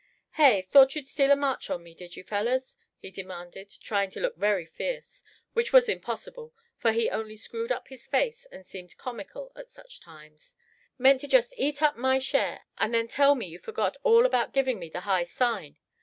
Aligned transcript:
"Hey! 0.31 0.63
thought'd 0.63 0.95
you 0.95 1.03
steal 1.05 1.29
a 1.29 1.35
march 1.35 1.69
on 1.69 1.83
me, 1.83 1.93
didn't 1.93 2.17
you, 2.17 2.23
fellers?" 2.23 2.75
he 2.97 3.11
demanded, 3.11 3.69
trying 3.83 4.09
to 4.09 4.19
look 4.19 4.35
very 4.35 4.65
fierce, 4.65 5.23
which 5.53 5.71
was 5.71 5.87
impossible, 5.87 6.55
for 6.79 6.91
he 6.91 7.07
only 7.11 7.35
screwed 7.35 7.71
up 7.71 7.89
his 7.89 8.07
face 8.07 8.47
and 8.51 8.65
seemed 8.65 8.97
comical 8.97 9.51
at 9.55 9.69
such 9.69 9.99
times; 9.99 10.55
"meant 10.97 11.21
to 11.21 11.27
just 11.27 11.53
eat 11.55 11.83
up 11.83 11.97
my 11.97 12.17
share, 12.17 12.61
and 12.79 12.95
then 12.95 13.07
tell 13.07 13.35
me 13.35 13.45
you 13.45 13.59
forgot 13.59 13.95
all 14.01 14.25
about 14.25 14.53
giving 14.53 14.79
me 14.79 14.89
the 14.89 15.01
high 15.01 15.23
sign. 15.23 15.77